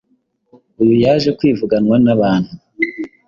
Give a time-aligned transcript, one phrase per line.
[0.81, 2.51] Uyu yaje kwivuganwa n’abantu